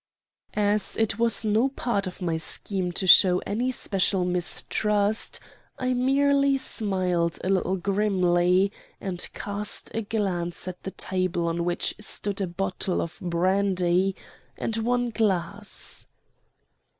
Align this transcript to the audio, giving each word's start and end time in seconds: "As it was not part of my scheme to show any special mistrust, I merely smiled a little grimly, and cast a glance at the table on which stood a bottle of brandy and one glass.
"As 0.55 0.97
it 0.97 1.19
was 1.19 1.45
not 1.45 1.75
part 1.75 2.07
of 2.07 2.23
my 2.23 2.35
scheme 2.35 2.91
to 2.93 3.05
show 3.05 3.37
any 3.45 3.69
special 3.69 4.25
mistrust, 4.25 5.39
I 5.77 5.93
merely 5.93 6.57
smiled 6.57 7.37
a 7.43 7.49
little 7.49 7.75
grimly, 7.75 8.71
and 8.99 9.29
cast 9.35 9.91
a 9.93 10.01
glance 10.01 10.67
at 10.67 10.81
the 10.81 10.89
table 10.89 11.47
on 11.47 11.65
which 11.65 11.93
stood 11.99 12.41
a 12.41 12.47
bottle 12.47 12.99
of 12.99 13.19
brandy 13.21 14.15
and 14.57 14.75
one 14.77 15.11
glass. 15.11 16.07